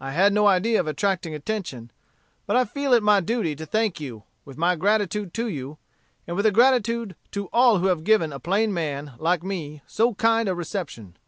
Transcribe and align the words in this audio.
I 0.00 0.12
had 0.12 0.32
no 0.32 0.46
idea 0.46 0.80
of 0.80 0.86
attracting 0.86 1.34
attention. 1.34 1.90
But 2.46 2.56
I 2.56 2.64
feel 2.64 2.94
it 2.94 3.02
my 3.02 3.20
duty 3.20 3.54
to 3.56 3.66
thank 3.66 4.00
you, 4.00 4.22
with 4.46 4.56
my 4.56 4.76
gratitude 4.76 5.34
to 5.34 5.46
you, 5.46 5.76
and 6.26 6.36
with 6.38 6.46
a 6.46 6.50
gratitude 6.50 7.14
to 7.32 7.50
all 7.52 7.80
who 7.80 7.88
have 7.88 8.02
given 8.02 8.32
a 8.32 8.40
plain 8.40 8.72
man, 8.72 9.12
like 9.18 9.42
me, 9.42 9.82
so 9.86 10.14
kind 10.14 10.48
a 10.48 10.54
reception. 10.54 11.18